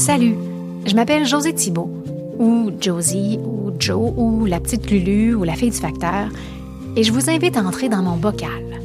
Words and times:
Salut, 0.00 0.34
je 0.86 0.94
m'appelle 0.94 1.26
José 1.26 1.52
Thibault, 1.52 1.90
ou 2.38 2.70
Josie, 2.80 3.38
ou 3.44 3.70
Joe, 3.78 4.14
ou 4.16 4.46
la 4.46 4.58
petite 4.58 4.90
Lulu, 4.90 5.34
ou 5.34 5.44
la 5.44 5.52
fille 5.52 5.72
du 5.72 5.76
facteur, 5.76 6.28
et 6.96 7.02
je 7.02 7.12
vous 7.12 7.28
invite 7.28 7.58
à 7.58 7.60
entrer 7.60 7.90
dans 7.90 8.00
mon 8.00 8.16
bocal. 8.16 8.80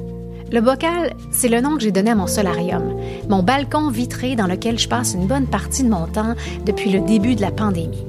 Le 0.52 0.60
bocal, 0.60 1.16
c'est 1.32 1.48
le 1.48 1.62
nom 1.62 1.78
que 1.78 1.84
j'ai 1.84 1.94
donné 1.94 2.12
à 2.12 2.16
mon 2.16 2.28
solarium, 2.28 3.00
mon 3.30 3.44
balcon 3.44 3.90
vitré 3.90 4.36
dans 4.36 4.46
lequel 4.46 4.78
je 4.78 4.90
passe 4.90 5.14
une 5.14 5.26
bonne 5.26 5.48
partie 5.48 5.84
de 5.84 5.90
mon 5.90 6.06
temps 6.06 6.36
depuis 6.66 6.92
le 6.92 7.00
début 7.00 7.36
de 7.36 7.42
la 7.42 7.52
pandémie. 7.52 8.06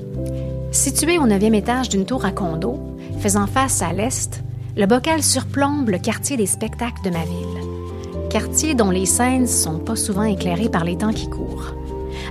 Situé 0.72 1.18
au 1.18 1.28
neuvième 1.28 1.54
étage 1.54 1.88
d'une 1.88 2.06
tour 2.06 2.24
à 2.24 2.32
condo, 2.32 2.80
faisant 3.20 3.46
face 3.46 3.82
à 3.82 3.92
l'est, 3.92 4.42
le 4.76 4.86
bocal 4.86 5.22
surplombe 5.22 5.90
le 5.90 5.98
quartier 5.98 6.36
des 6.36 6.46
spectacles 6.46 7.04
de 7.04 7.10
ma 7.10 7.22
ville. 7.22 8.28
Quartier 8.30 8.74
dont 8.74 8.90
les 8.90 9.06
scènes 9.06 9.46
sont 9.46 9.78
pas 9.78 9.94
souvent 9.94 10.24
éclairées 10.24 10.70
par 10.70 10.82
les 10.82 10.98
temps 10.98 11.12
qui 11.12 11.30
courent. 11.30 11.72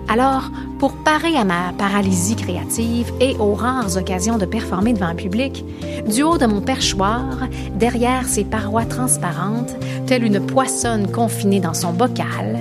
Alors, 0.07 0.51
pour 0.85 0.97
parer 0.97 1.35
à 1.35 1.43
ma 1.43 1.73
paralysie 1.75 2.35
créative 2.35 3.11
et 3.19 3.35
aux 3.39 3.55
rares 3.55 3.97
occasions 3.97 4.37
de 4.37 4.45
performer 4.45 4.93
devant 4.93 5.07
un 5.07 5.15
public, 5.15 5.65
du 6.07 6.21
haut 6.21 6.37
de 6.37 6.45
mon 6.45 6.61
perchoir, 6.61 7.47
derrière 7.73 8.27
ces 8.27 8.43
parois 8.43 8.85
transparentes, 8.85 9.75
telle 10.05 10.23
une 10.23 10.39
poissonne 10.45 11.11
confinée 11.11 11.59
dans 11.59 11.73
son 11.73 11.91
bocal, 11.91 12.59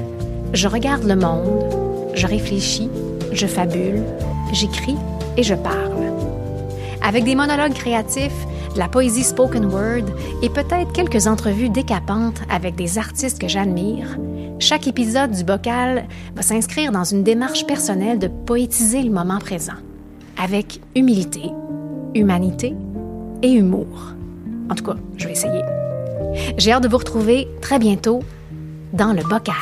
je 0.55 0.67
regarde 0.67 1.05
le 1.05 1.17
monde, 1.17 1.67
je 2.15 2.27
réfléchis, 2.27 2.89
je 3.31 3.47
fabule, 3.47 4.03
j'écris 4.55 4.97
et 5.37 5.43
je 5.43 5.55
parle. 5.55 6.11
Avec 7.07 7.25
des 7.25 7.35
monologues 7.35 7.75
créatifs, 7.75 8.47
la 8.77 8.89
poésie 8.89 9.25
spoken 9.25 9.67
word 9.67 10.05
et 10.43 10.49
peut-être 10.49 10.93
quelques 10.93 11.27
entrevues 11.27 11.69
décapantes 11.69 12.41
avec 12.51 12.75
des 12.75 12.99
artistes 12.99 13.41
que 13.41 13.49
j'admire, 13.49 14.19
chaque 14.59 14.87
épisode 14.87 15.33
du 15.33 15.45
bocal 15.45 16.07
va 16.35 16.43
s'inscrire 16.43 16.93
dans 16.93 17.05
une 17.05 17.23
démarche 17.23 17.67
personnelle 17.67 18.19
de 18.19 18.29
poétiser 18.29 19.03
le 19.03 19.11
moment 19.11 19.39
présent, 19.39 19.75
avec 20.43 20.81
humilité, 20.95 21.51
humanité 22.15 22.75
et 23.43 23.53
humour. 23.53 24.15
En 24.71 24.75
tout 24.75 24.85
cas, 24.85 24.97
je 25.17 25.27
vais 25.27 25.33
essayer. 25.33 25.63
J'ai 26.57 26.73
hâte 26.73 26.83
de 26.83 26.89
vous 26.89 26.99
retrouver 26.99 27.49
très 27.61 27.79
bientôt 27.79 28.23
dans 28.93 29.13
le 29.13 29.23
bocal. 29.23 29.55